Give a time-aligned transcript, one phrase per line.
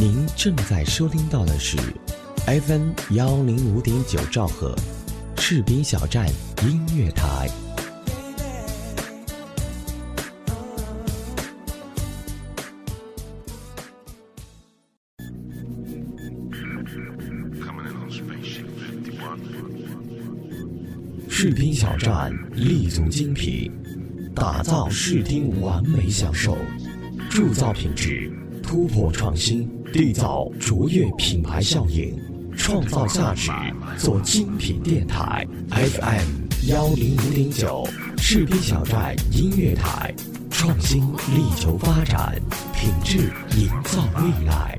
[0.00, 1.76] 您正在收听到的是
[2.46, 4.74] FM 幺零五点九兆赫，
[5.36, 6.26] 士兵小站
[6.62, 7.50] 音乐台。
[21.28, 23.70] 士兵小站立足精品，
[24.34, 26.56] 打造视听完美享受，
[27.28, 28.32] 铸造品质，
[28.62, 32.16] 突破创新，缔造卓越品牌效应，
[32.56, 33.50] 创造价值，
[33.98, 35.44] 做精品电台。
[35.70, 37.84] FM 幺零五点九，
[38.16, 40.14] 士兵小寨音乐台，
[40.48, 42.40] 创新力求发展，
[42.74, 44.78] 品质营造未来。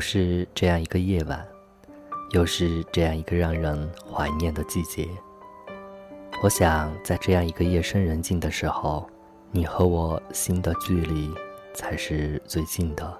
[0.00, 1.46] 又是这样一个夜晚，
[2.30, 5.06] 又是这样一个让人怀念的季节。
[6.42, 9.06] 我想，在这样一个夜深人静的时候，
[9.50, 11.30] 你和我心的距离
[11.74, 13.14] 才是最近的。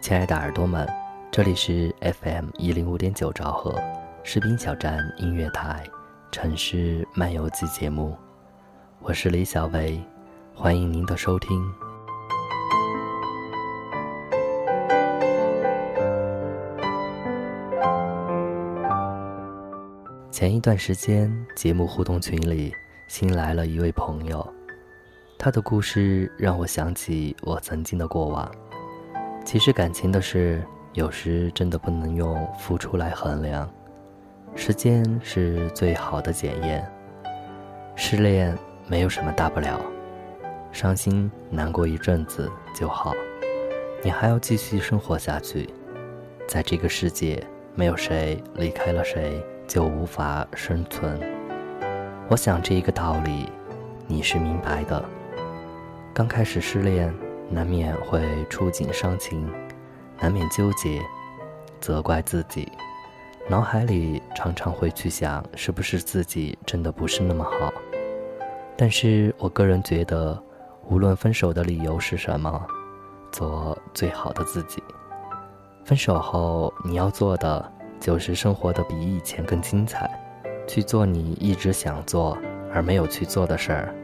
[0.00, 0.88] 亲爱的耳朵们，
[1.30, 3.78] 这里是 FM 一零五点九兆赫
[4.22, 5.84] 士兵小站音乐台
[6.32, 8.16] 城市漫游记节目，
[9.00, 10.00] 我是李小维，
[10.54, 11.87] 欢迎您的收听。
[20.38, 22.72] 前一段时间，节目互动群里
[23.08, 24.54] 新来了一位朋友，
[25.36, 28.48] 他的故事让我想起我曾经的过往。
[29.44, 33.68] 其实感情的事，有时真的不能用付出来衡量，
[34.54, 36.88] 时间是最好的检验。
[37.96, 38.56] 失恋
[38.86, 39.80] 没有什么大不了，
[40.70, 43.12] 伤心难过一阵子就好，
[44.04, 45.68] 你还要继续生活下去。
[46.46, 47.44] 在这个世界，
[47.74, 49.44] 没有谁离开了谁。
[49.68, 51.20] 就无法生存。
[52.28, 53.52] 我想这一个道理，
[54.06, 55.04] 你是明白的。
[56.14, 57.14] 刚开始失恋，
[57.50, 59.46] 难免会触景伤情，
[60.18, 61.02] 难免纠结，
[61.80, 62.66] 责怪自己，
[63.46, 67.70] 脑海里常常会去想，是不是自己真的不是那么好。
[68.74, 70.42] 但是我个人觉得，
[70.86, 72.66] 无论分手的理由是什么，
[73.30, 74.82] 做最好的自己。
[75.84, 77.72] 分手后你要做的。
[78.00, 80.10] 就是生活的比以前更精彩，
[80.66, 82.36] 去做你一直想做
[82.72, 83.94] 而没有去做的事儿。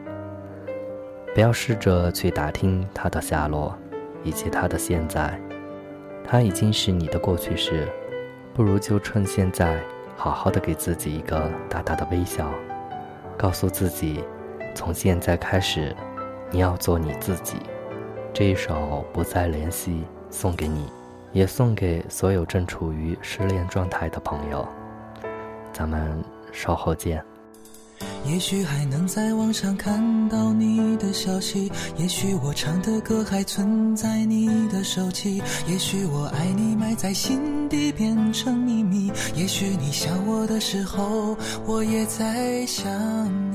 [1.33, 3.77] 不要试着去打听他的下落，
[4.23, 5.39] 以及他的现在，
[6.23, 7.87] 他已经是你的过去式。
[8.53, 9.77] 不如就趁现在，
[10.15, 12.49] 好好的给自己一个大大的微笑，
[13.37, 14.23] 告诉自己，
[14.73, 15.93] 从现在开始，
[16.51, 17.57] 你要做你自己。
[18.33, 20.89] 这一首不再联系，送给你。
[21.35, 24.65] 也送给所有正处于失恋状态的朋友，
[25.73, 26.23] 咱们
[26.53, 27.21] 稍后见。
[28.25, 42.89] 也许还能在网上看到你的消息，也许我唱的歌还存在你的手机，也许我爱你埋在心底变成秘密，也许你想我的时候，我也在想
[43.51, 43.54] 你。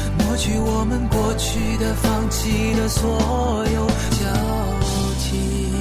[0.31, 3.11] 过去我们过去的、放弃的所
[3.67, 4.23] 有交
[5.17, 5.71] 集。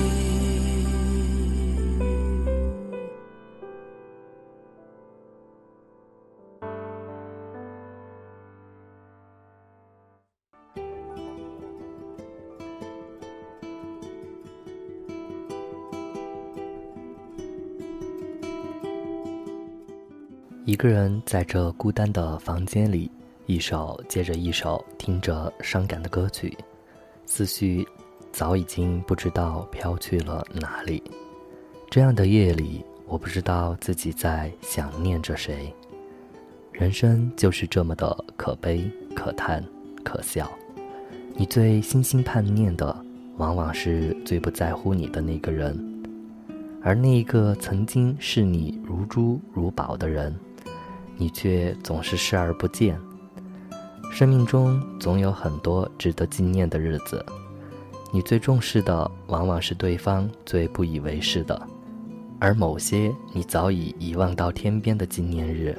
[20.64, 23.08] 一个人在这孤单的房间里，
[23.50, 26.56] 一首接着一首听着伤感的歌曲，
[27.26, 27.84] 思绪
[28.30, 31.02] 早已经不知道飘去了哪里。
[31.90, 35.74] 这样的夜里，我不知道自己在想念着谁。
[36.70, 39.64] 人生就是这么的可悲、可叹、
[40.04, 40.48] 可笑。
[41.34, 43.04] 你最心心盼念的，
[43.36, 45.76] 往往是最不在乎你的那个人，
[46.84, 50.32] 而那一个曾经视你如珠如宝的人。
[51.16, 52.96] 你却总是视而不见。
[54.10, 57.24] 生命中总有很多值得纪念的日子，
[58.12, 61.60] 你最重视的往往是对方最不以为是的，
[62.38, 65.74] 而某些你早已遗忘到天边的纪念日，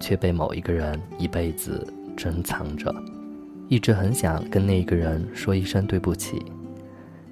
[0.00, 1.86] 却被某一个人一辈子
[2.16, 2.94] 珍藏着。
[3.68, 6.44] 一直很想跟那个人说一声对不起，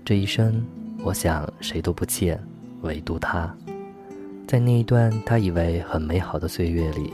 [0.05, 0.65] 这一生
[1.03, 2.41] 我想谁都不欠，
[2.83, 3.55] 唯独他。
[4.47, 7.13] 在那一段他以为很美好的岁月里。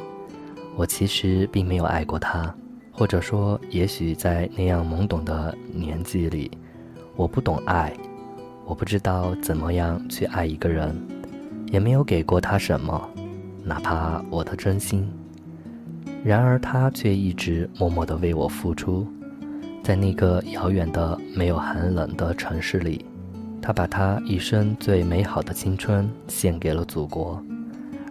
[0.76, 2.54] 我其实并没有爱过他，
[3.00, 6.50] 或者说，也许在那样懵懂的年纪里，
[7.16, 7.90] 我不懂爱，
[8.66, 10.94] 我不知道怎么样去爱一个人，
[11.72, 13.08] 也没有给过他什么，
[13.64, 15.10] 哪怕我的真心。
[16.22, 19.06] 然而他却一直默默地为我付出，
[19.82, 23.02] 在那个遥远的没有寒冷的城市里，
[23.62, 27.42] 他把他一生最美好的青春献给了祖国，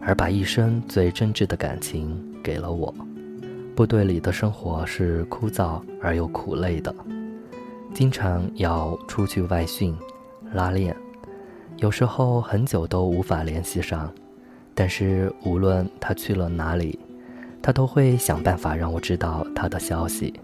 [0.01, 2.19] 而把一生最真挚的感情。
[2.41, 2.91] 给了我，
[3.79, 6.93] 部队里的生活是枯燥而又苦累的，
[7.93, 9.97] 经常要出去外训、
[10.51, 10.93] 拉练，
[11.77, 14.13] 有时候很久都无法联系上。
[14.75, 16.99] 但是无论他去了哪里，
[17.61, 20.37] 他都会想办法让我知道他的消息。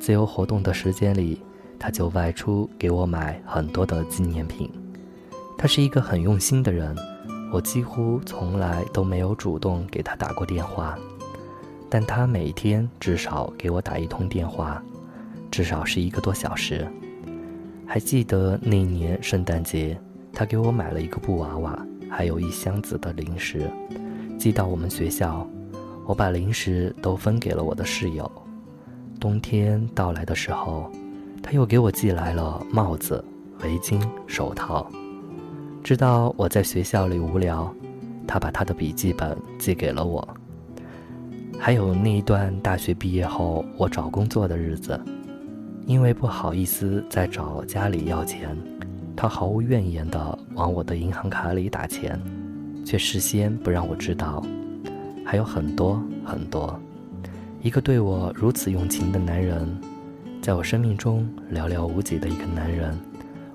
[0.00, 1.40] 自由活动的时间里，
[1.78, 4.68] 他就外出给我买很多的纪念品。
[5.56, 6.92] 他是一个很用心的人，
[7.52, 10.98] 我几乎从来都没有主动给他打过电话。
[11.88, 14.82] 但他每天至少给我打一通电话，
[15.50, 16.86] 至少是一个多小时。
[17.86, 19.96] 还记得那年圣诞节，
[20.32, 23.70] 他给我买了一个布娃娃，还有一箱子的零食，
[24.38, 25.46] 寄到我们学校。
[26.06, 28.30] 我把零食都分给了我的室友。
[29.20, 30.90] 冬天到来的时候，
[31.42, 33.24] 他又给我寄来了帽子、
[33.62, 34.86] 围巾、手套。
[35.82, 37.72] 知道我在学校里无聊，
[38.26, 40.26] 他把他的笔记本寄给了我。
[41.58, 45.00] 还有那一段大学毕业后我找工作的日子，
[45.86, 48.54] 因为不好意思再找家里要钱，
[49.16, 52.20] 他毫无怨言的往我的银行卡里打钱，
[52.84, 54.44] 却事先不让我知道。
[55.24, 56.78] 还有很多很多，
[57.62, 59.66] 一个对我如此用情的男人，
[60.42, 62.94] 在我生命中寥寥无几的一个男人，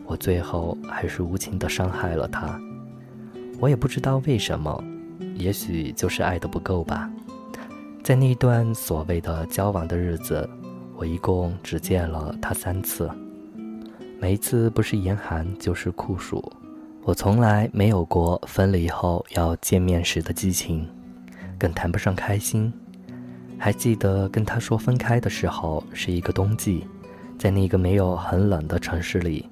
[0.07, 2.59] 我最后还是无情的伤害了他。
[3.59, 4.83] 我也不知道为什么，
[5.35, 7.07] 也许就是爱的不够吧。
[8.03, 10.49] 在那段所谓的交往的日子，
[10.95, 13.09] 我一共只见了他三次，
[14.19, 16.51] 每一次不是严寒就是酷暑，
[17.03, 20.87] 我从来没有过分离后要见面时的激情，
[21.57, 22.71] 更谈不上开心。
[23.59, 26.87] 还记得跟他说分开的时候是一个冬季，
[27.37, 29.47] 在那个没有很冷的城市里，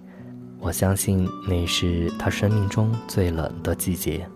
[0.60, 4.28] 我相信那是他生命中最冷的季节。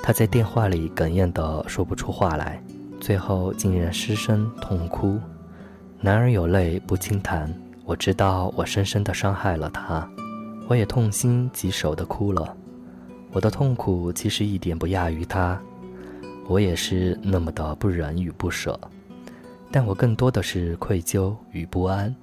[0.00, 2.62] 他在电话里哽咽的说不出话来，
[3.00, 5.18] 最后竟然失声痛哭。
[6.00, 7.52] 男儿有泪不轻弹，
[7.84, 10.08] 我知道我深深的伤害了他。
[10.68, 12.56] 我也痛心疾首的哭了，
[13.32, 15.60] 我的痛苦其实一点不亚于他，
[16.46, 18.78] 我也是那么的不忍与不舍，
[19.72, 22.14] 但我更多的是愧疚与不安。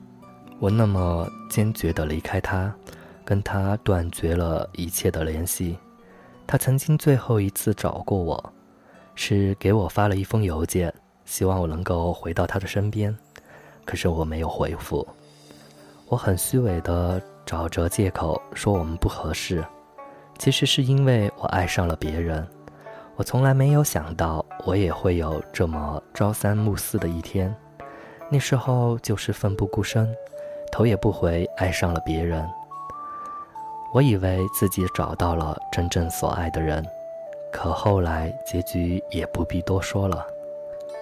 [0.60, 2.74] 我那么坚决的离开他，
[3.25, 5.77] 跟他断绝了一切的联系。
[6.48, 8.53] 他曾经最后一次找过我，
[9.15, 10.93] 是给我发了一封邮件，
[11.25, 13.17] 希望我能够回到他的身边，
[13.84, 15.07] 可是我没有回复。
[16.07, 17.22] 我很虚伪的。
[17.48, 19.63] 找着借口说我们不合适，
[20.39, 22.43] 其实是因为我爱上了别人。
[23.17, 27.55] 我从来没有想到我也会有这么朝三暮四的一天。
[28.31, 30.12] 那时候就是奋不顾身，
[30.72, 32.43] 头也不回爱上了别人。
[33.93, 36.84] 我以为自己找到了真正所爱的人，
[37.55, 40.27] 可后来结局也不必多说了。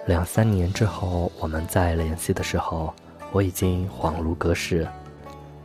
[0.06, 2.94] 两三年之后我们再联系的时候，
[3.32, 4.86] 我已经恍如隔世。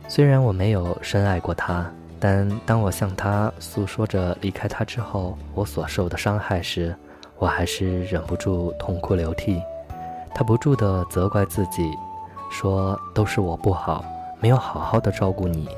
[0.08, 6.92] 虽然我没有深爱过他，但当我向他诉说着离开他之后我所受的伤害时，
[7.38, 9.62] 我还是忍不住痛哭流涕。
[10.34, 11.88] 他不住地责怪自己，
[12.50, 14.04] 说都是我不好，
[14.40, 15.68] 没有好好的照顾你，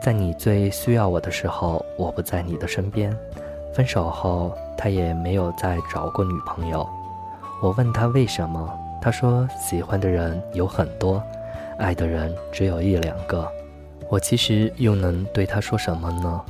[0.00, 3.12] 在你最需要我的时候，我不在你的身边。
[3.76, 6.88] 分手后，他也没有再找过女朋友。
[7.60, 8.66] 我问他为什么，
[9.02, 11.22] 他说喜欢的人有很多，
[11.78, 13.46] 爱的人只有一两个。
[14.08, 16.40] 我其实又能对他说什么呢？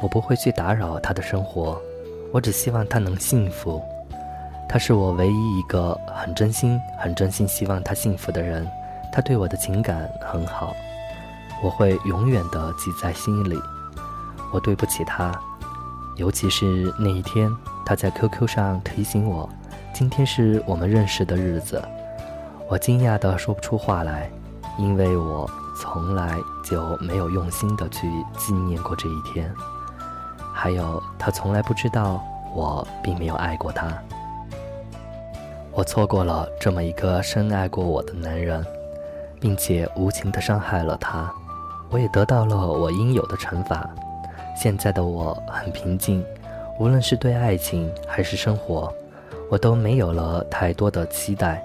[0.00, 1.82] 我不会去打扰他的生活，
[2.32, 3.82] 我只希望他能幸福。
[4.68, 8.64] 他是我唯一一个很真心、很真心希望他幸福的人。
[9.10, 10.72] 他对我的情感很好，
[11.60, 13.58] 我会永远的记在心里。
[14.52, 15.32] 我对不起他，
[16.16, 17.50] 尤其是那一天，
[17.84, 19.48] 他在 QQ 上提醒我，
[19.94, 21.82] 今天是我们认识的日子。
[22.68, 24.30] 我惊讶的说不出话来，
[24.78, 25.48] 因为我。
[25.78, 29.54] 从来就没有用心的去纪念过这一天，
[30.54, 33.86] 还有他从来不知道我并没有爱过他。
[35.72, 38.64] 我错过了这么一个深爱过我的男人，
[39.38, 41.30] 并且无情的伤害了他，
[41.90, 43.86] 我也得到了我应有的惩罚。
[44.56, 46.24] 现在的我很平静，
[46.80, 48.92] 无论是对爱情还是生活，
[49.50, 51.62] 我都没有了太多的期待，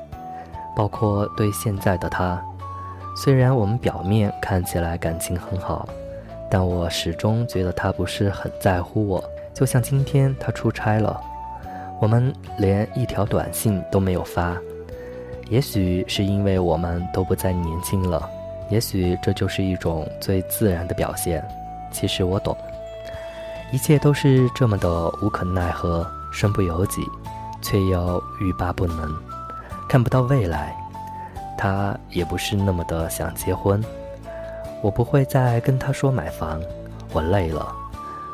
[0.75, 2.39] 包括对现在的他。
[3.15, 5.87] 虽然我们表面看起来感情很好，
[6.49, 9.23] 但我始终觉得他不是很在乎我。
[9.53, 11.19] 就像今天他出差了，
[11.99, 14.55] 我们连一条短信都没有发。
[15.49, 18.29] 也许是因为我们都不再年轻了，
[18.69, 21.45] 也许这就是一种最自然的表现。
[21.91, 22.55] 其实我懂，
[23.71, 27.09] 一切都是这么的无可奈何，身不由己，
[27.61, 29.15] 却又欲罢不能，
[29.87, 30.75] 看不到未来。
[31.57, 33.81] 他也不是那么的想结婚，
[34.81, 36.59] 我不会再跟他说买房，
[37.13, 37.71] 我累了。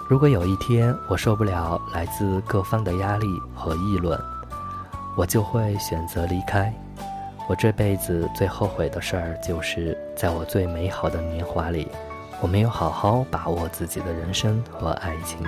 [0.08, 4.20] 如果有一天我受不了来自各方的压力和议论，
[5.16, 6.74] 我就会选择离开。
[7.50, 11.88] 我这辈子最后悔的事儿，就是在我最美好的年华里，
[12.40, 15.40] 我没有好好把握自己的人生和爱情。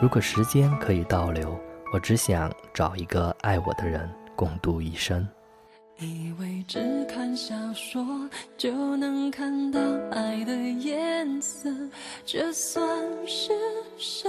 [0.00, 1.58] 如果时间可以倒流，
[1.92, 5.26] 我只想找一个爱我的人共度一生。
[5.98, 8.04] 以为只看小说
[8.56, 9.80] 就能看到
[10.10, 11.70] 爱的颜色，
[12.24, 12.86] 这算
[13.26, 13.52] 是
[13.96, 14.28] 什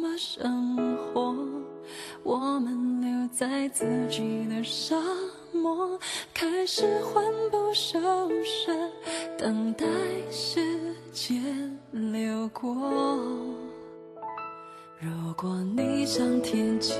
[0.00, 1.34] 么生活？
[2.22, 4.96] 我们留在自己的沙
[5.62, 5.98] 默，
[6.34, 7.98] 开始魂不守
[8.42, 8.72] 舍，
[9.38, 9.84] 等待
[10.30, 10.60] 时
[11.12, 11.42] 间
[11.90, 12.74] 流过。
[14.98, 16.94] 如果你像天气，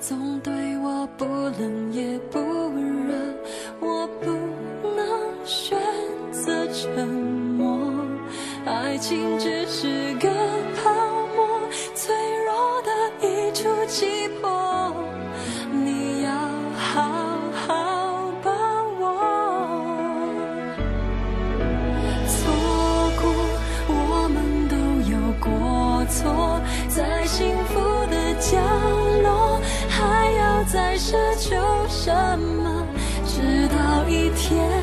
[0.00, 3.14] 总对我不冷也不热，
[3.80, 4.30] 我不
[4.96, 5.78] 能选
[6.30, 7.80] 择沉默。
[8.66, 10.09] 爱情只是
[31.10, 31.56] 奢求
[31.88, 32.86] 什么？
[33.26, 34.79] 直到一天，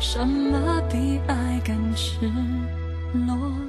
[0.00, 2.26] 什么比爱更赤
[3.26, 3.63] 裸？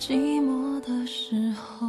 [0.00, 1.86] 寂寞的时候，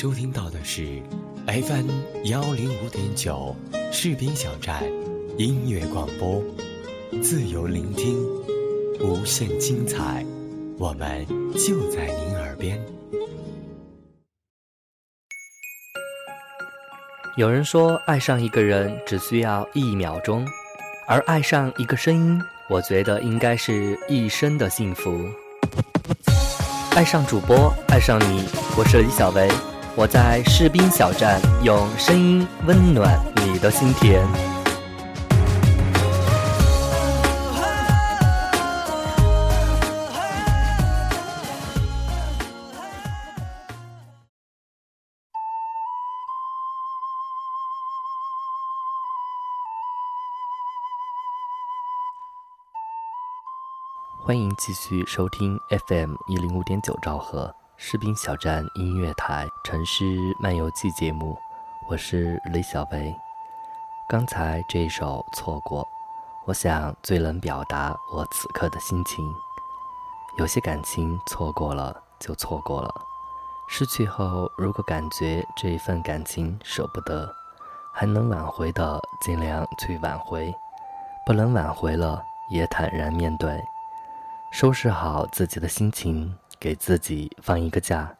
[0.00, 0.98] 收听到的是
[1.46, 1.90] FM
[2.24, 3.54] 幺零五点九
[3.92, 4.82] 士兵小站
[5.36, 6.42] 音乐广播，
[7.22, 8.18] 自由聆听，
[8.98, 10.24] 无限精彩，
[10.78, 12.82] 我们就在您耳边。
[17.36, 20.48] 有人说，爱上一个人只需要一秒钟，
[21.06, 25.22] 而爱上一个声音，我觉得应该是一生的幸福。
[26.92, 28.46] 爱上主播，爱上你，
[28.78, 29.46] 我是李小维，
[29.96, 34.24] 我在士兵小站用声音温暖你的心田。
[54.22, 60.04] 欢迎继续收听 FM 一零五点九兆赫士兵小站音乐台城市
[60.38, 61.34] 漫游记节目，
[61.88, 63.16] 我是李小维。
[64.06, 65.82] 刚才这一首《错过》，
[66.44, 69.24] 我想最能表达我此刻的心情。
[70.36, 72.94] 有些感情错过了就错过了，
[73.66, 77.34] 失去后如果感觉这一份感情舍不得，
[77.94, 80.54] 还能挽回的尽量去挽回，
[81.24, 83.58] 不能挽回了也坦然面对。
[84.50, 88.12] 收拾好自己的心情，给自己放一个假，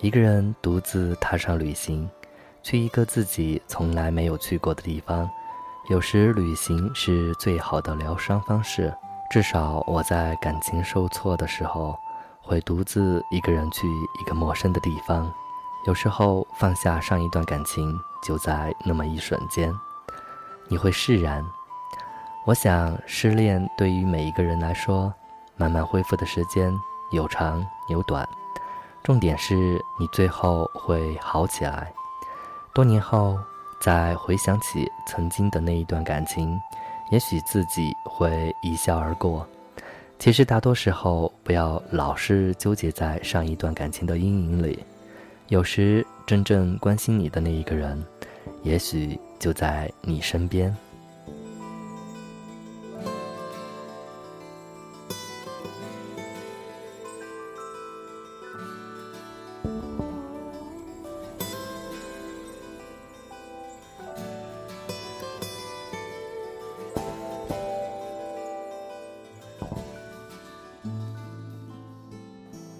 [0.00, 2.10] 一个人独自踏上旅行，
[2.60, 5.30] 去一个自己从来没有去过的地方。
[5.88, 8.92] 有时旅行是最好的疗伤方式，
[9.30, 11.96] 至少我在感情受挫的时候，
[12.42, 13.86] 会独自一个人去
[14.20, 15.32] 一个陌生的地方。
[15.86, 19.72] 有时候放下上一段感情，就在那么一瞬间，
[20.68, 21.44] 你会释然。
[22.44, 25.14] 我想，失恋对于每一个人来说，
[25.60, 26.74] 慢慢恢复的时间
[27.10, 28.26] 有长有短，
[29.02, 29.54] 重点是
[29.98, 31.92] 你最后会好起来。
[32.72, 33.38] 多年后
[33.78, 36.58] 再回想起曾经的那一段感情，
[37.10, 39.46] 也许自己会一笑而过。
[40.18, 44.82] 其实大多时候，不要老是纠结在上一段感情的阴影里，
[45.48, 48.02] 有时真正关心你的那一个人，
[48.62, 50.74] 也许就在你身边。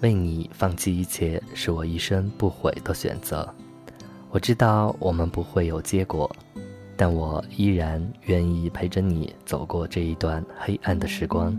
[0.00, 3.48] 为你放弃一切，是我一生不悔的选择。
[4.30, 6.30] 我知道我们不会有结果，
[6.96, 11.54] 但我依然愿意陪着你走过这一段黑暗的时光。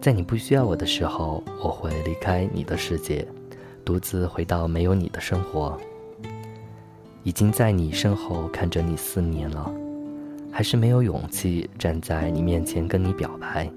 [0.00, 3.26] 在你不需要我的时候，我会离开你的世界，
[3.84, 5.78] 独自回到没有你的生活。
[7.22, 9.70] 已经在你身后看着你四年了，
[10.50, 13.70] 还是没有勇气站在你面前跟你表白。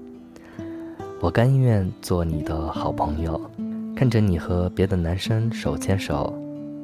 [1.20, 3.38] 我甘愿做你的好朋友。
[3.96, 6.34] 看着你和别的男生手牵手，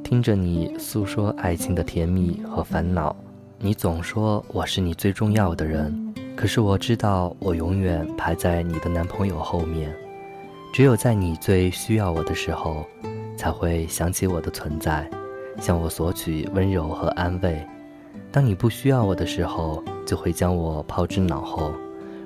[0.04, 3.14] 听着你诉说爱情的甜蜜和烦恼，
[3.58, 9.92] 你总说我是你最重要的人，可是我知道我永远排在你的男朋友后面。
[10.72, 12.86] 只有在你最需要我的时候，
[13.36, 15.10] 才会想起我的存在，
[15.58, 17.60] 向我索取温柔和安慰。
[18.30, 21.72] 当你不需要我的时候，就会将我抛之脑后，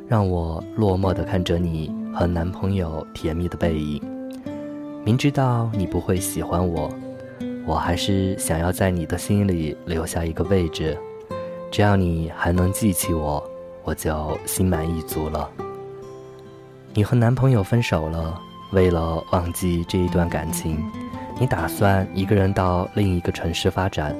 [0.07, 4.13] 让我落寞地看着你和男朋友甜蜜的背影。
[5.05, 6.90] 明知道你不会喜欢我，
[7.67, 10.97] 我还是想要在你的心里留下一个位置。
[11.71, 13.45] 只要你还能记起我，
[13.83, 15.51] 我就心满意足了。
[16.95, 18.40] 你和男朋友分手了，
[18.73, 20.83] 为了忘记这一段感情，
[21.38, 24.17] 你打算一个人到另一个城市发展。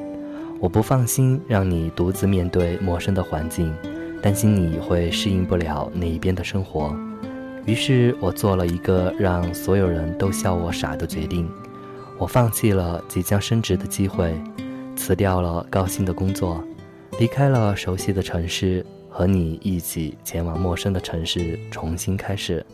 [0.61, 3.75] 我不放心让你独自面对陌生的环境，
[4.21, 6.95] 担心你会适应不了那一边的生活。
[7.67, 11.49] 于是我做了一个让所有人都笑我傻的决定，
[12.19, 14.35] 我放弃了即将升职的机会，
[14.95, 16.63] 辞掉了高薪的工作，
[17.19, 22.65] 离开了熟悉的城市，和你一起前往陌生的城市重新开始。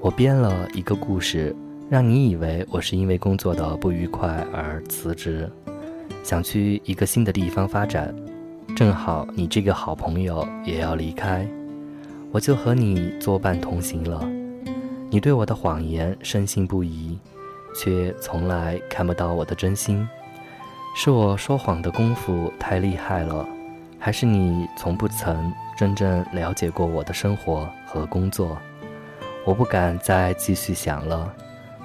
[0.00, 1.54] 我编了一个故事，
[1.90, 5.50] 让你以为我是因为工作的不愉快而辞职，
[6.22, 8.14] 想去一个新的地方发展，
[8.74, 11.46] 正好你这个好朋友也要离开。
[12.32, 14.28] 我就和你作伴同行了。
[15.08, 17.18] 你对我的谎言深信不疑，
[17.74, 20.06] 却从来看不到我的真心。
[20.94, 23.46] 是我说谎的功夫太厉害了，
[23.98, 28.58] 还是你从不曾真正了解过我的生活和工作？
[29.44, 31.32] 我不敢再继续想了，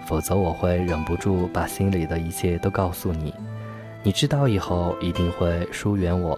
[0.08, 3.34] 否则我会忍不住把心里的一切都告诉你。
[4.02, 6.38] 你知道以后一定会疏远我，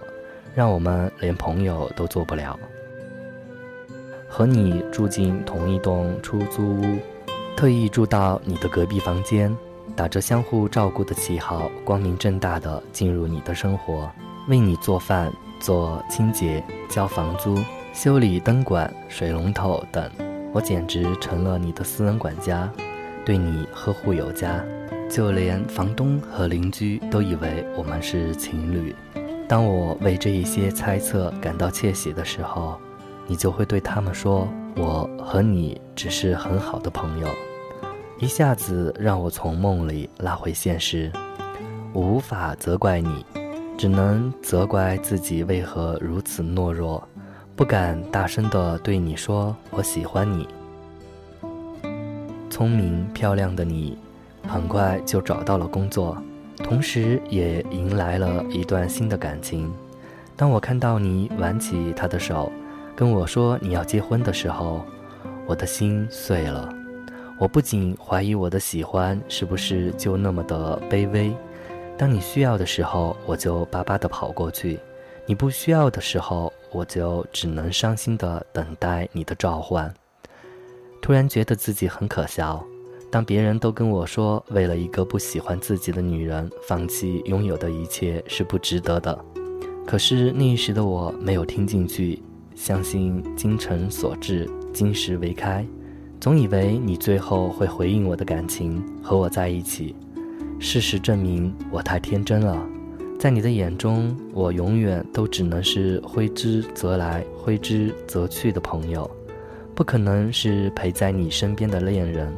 [0.54, 2.58] 让我们连朋友都做不了。
[4.36, 6.98] 和你住进同一栋出租屋，
[7.56, 9.56] 特意住到你的隔壁房间，
[9.94, 14.10] 打着相互照顾的旗号，光明正大的进入你的生活，
[14.48, 17.56] 为你做饭、做清洁、交房租、
[17.92, 20.10] 修理灯管、水龙头等，
[20.52, 22.68] 我简直成了你的私人管家，
[23.24, 24.60] 对你呵护有加，
[25.08, 28.92] 就连房东和邻居都以为我们是情侣。
[29.46, 32.80] 当我为这一些猜测感到窃喜的时候。
[33.26, 37.28] 你就会对他们说：“我和你只是很好的朋友。”
[38.18, 41.10] 一下子让我从梦里拉回现实。
[41.92, 43.24] 我无法责怪你，
[43.76, 47.06] 只能责怪自己为何如此懦弱，
[47.56, 50.48] 不敢大声地对你说“我喜欢你”。
[52.50, 53.98] 聪明漂亮的你，
[54.46, 56.16] 很快就找到了工作，
[56.58, 59.72] 同时也迎来了一段新的感情。
[60.36, 62.50] 当我看到你挽起他的手，
[62.96, 64.84] 跟我说你要结婚的时候，
[65.46, 66.72] 我的心碎了。
[67.38, 71.34] 我不仅怀疑我的喜欢是不是就那么的卑微。
[71.98, 74.78] 当你需要的时候，我就巴巴的跑过去；
[75.26, 79.92] 你不需要的时候，我就只能伤心的等待你的召唤。
[81.02, 82.64] 突然觉得自己很可笑。
[83.10, 89.24] 当别人都跟我说，为了一个不喜欢自己的女人，放弃拥有的一切是不值得的，
[89.86, 92.22] 可是那一时的我没有听进去。
[92.54, 95.66] 相信精诚所至，金石为开，
[96.20, 99.94] 总以为你最后会回应我的感情，和我在一起。
[100.58, 102.66] 事实证明，我太天真了。
[103.18, 109.10] 在你的眼中，我永远都只能是挥之则来，挥之则去的朋友。
[109.74, 112.32] 不可能是陪在你身边的恋人，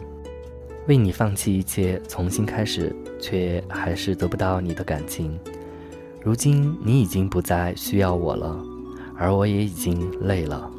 [0.88, 5.38] 为你放弃一切重新开始，却还是得不到你的感情。
[6.22, 8.58] 如今你已经不再需要我了，
[9.18, 10.70] 而我也已经累了，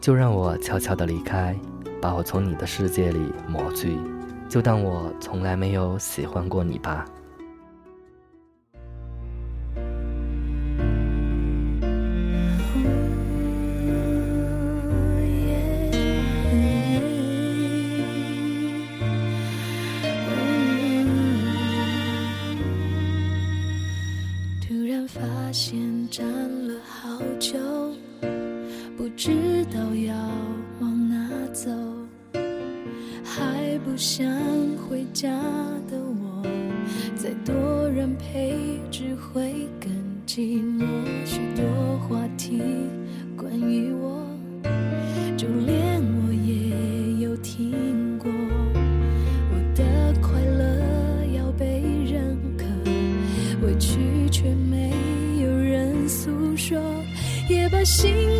[0.00, 1.58] 就让我悄悄地离开，
[2.00, 3.96] 把我从你的世界里抹去，
[4.48, 7.04] 就当我从来没有喜欢过你吧。
[24.66, 25.20] 突然发
[25.52, 25.78] 现
[26.10, 26.26] 站
[26.66, 27.56] 了好久
[28.96, 30.12] 不知道要
[30.80, 31.70] 往哪走
[33.22, 34.26] 还不想
[34.76, 35.30] 回家
[35.88, 36.42] 的我
[37.14, 38.58] 再多人陪
[38.90, 39.88] 只会更
[40.26, 40.84] 寂寞
[41.24, 42.60] 许多话题
[43.36, 44.25] 关于我
[57.86, 58.35] 心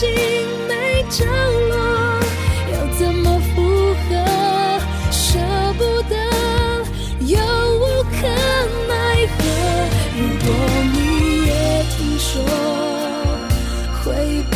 [0.00, 0.08] 心
[0.66, 1.76] 没着落，
[2.72, 3.60] 要怎么复
[4.08, 4.08] 合？
[5.10, 5.38] 舍
[5.76, 6.16] 不得，
[7.26, 7.36] 又
[7.76, 8.16] 无可
[8.88, 8.94] 奈
[9.26, 9.38] 何。
[10.16, 10.48] 如果
[10.94, 10.96] 你
[11.44, 11.52] 也
[11.90, 12.32] 听说，
[14.02, 14.54] 会不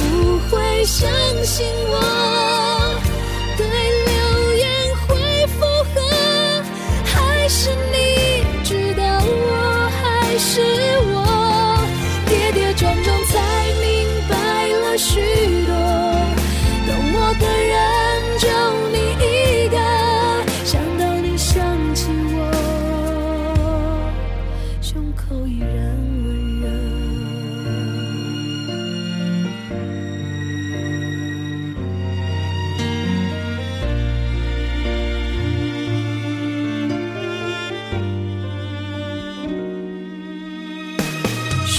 [0.48, 1.06] 会相
[1.44, 2.13] 信我？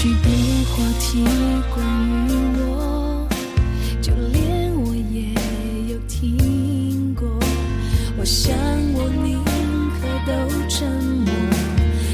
[0.06, 0.30] 许多
[0.70, 1.24] 话题
[1.74, 1.84] 关
[2.28, 3.26] 于我，
[4.00, 5.34] 就连我也
[5.92, 7.26] 有听过。
[8.16, 8.56] 我想
[8.94, 9.42] 我宁
[9.98, 10.30] 可都
[10.68, 10.88] 沉
[11.24, 11.34] 默，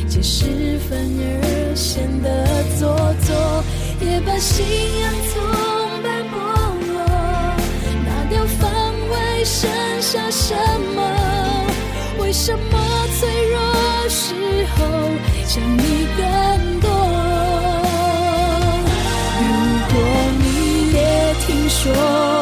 [0.09, 3.63] 解释反而显得做作。
[4.01, 4.65] 也把心
[5.03, 5.43] 仰从，
[6.03, 6.35] 般剥
[6.95, 6.97] 落，
[8.07, 8.71] 拿掉防
[9.11, 9.69] 卫，剩
[10.01, 10.57] 下什
[10.97, 10.99] 么？
[12.21, 12.73] 为什么
[13.21, 13.59] 脆弱
[14.09, 14.33] 时
[14.77, 14.81] 候
[15.47, 16.82] 想你更多？
[21.73, 22.42] 说，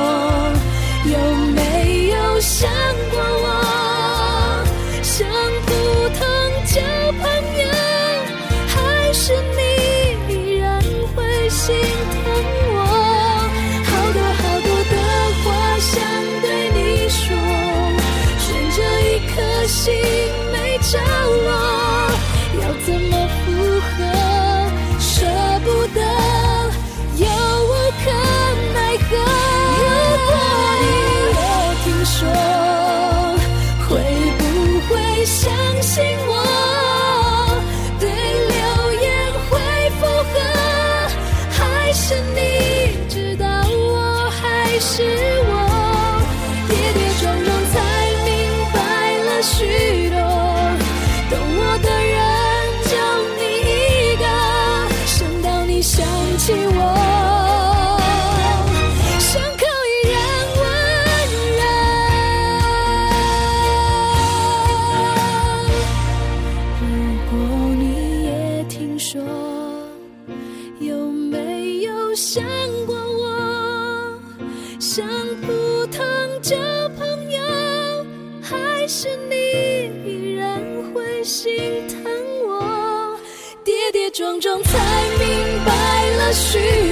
[86.32, 86.36] 白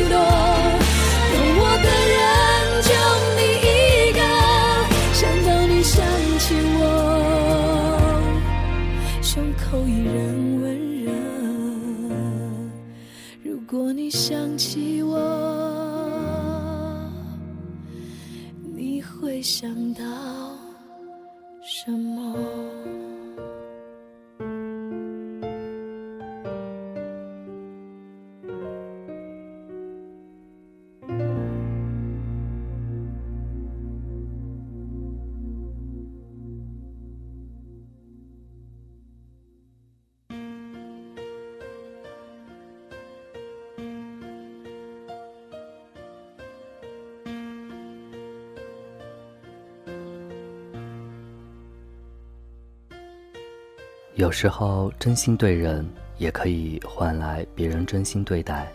[0.03, 0.08] 了
[54.19, 58.67] 有时候真心对人，也可以换来别人真心对待。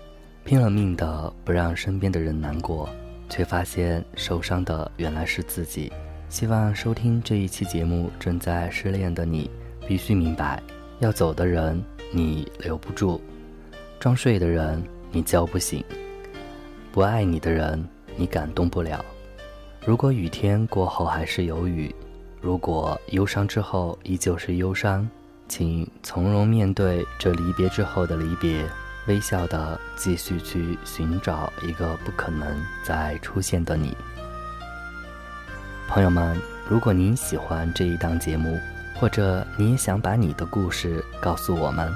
[0.46, 2.88] 拼了命的不让身边的人难过，
[3.28, 5.92] 却发现受伤的原来是自己。
[6.30, 9.52] 希望收听这一期节目正在失恋的你，
[9.86, 10.64] 必须明白：
[11.00, 13.20] 要走的人你留不住，
[14.00, 15.84] 装睡的人你叫不醒，
[16.90, 19.04] 不爱你的人你感动不了。
[19.86, 21.94] 如果雨天过后还是有雨，
[22.40, 25.06] 如果忧伤之后依旧是忧伤。
[25.56, 28.68] 请从容面对这离别之后的离别，
[29.06, 33.96] 微笑的继续去寻找一个不可能再出现的你。
[35.88, 36.36] 朋友们，
[36.68, 38.60] 如果您喜欢这一档节目，
[38.96, 41.94] 或者你也想把你的故事告诉我们，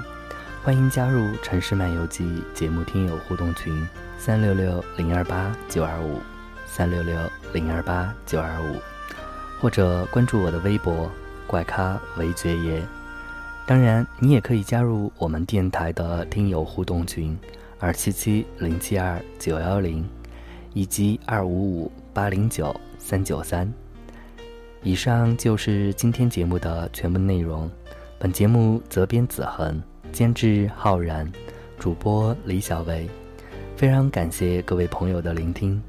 [0.63, 3.87] 欢迎加入《城市漫游记》节目听友互动群：
[4.19, 6.21] 三六六零二八九二五
[6.67, 7.17] 三六六
[7.53, 8.79] 零二八九二五，
[9.59, 11.11] 或者关注我的微博
[11.47, 12.87] “怪咖韦爵爷”。
[13.67, 17.37] 当然，你也可以加入我们电台的听友互动群，
[17.79, 20.07] 二七七零七二九幺零，
[20.73, 23.69] 以及二五五八零九三九三。
[24.83, 27.69] 以上就是今天节目的全部内容。
[28.17, 31.29] 本节目责编子恒，监制浩然，
[31.77, 33.05] 主播李小维。
[33.75, 35.83] 非常感谢各位朋友的聆听，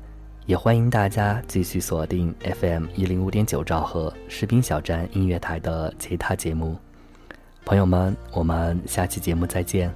[0.46, 6.76] 也欢迎大家继续锁定 FM 一零五点九兆赫士兵小站音乐台的其他节目。
[7.68, 9.94] 朋友们，我们下期节目再见。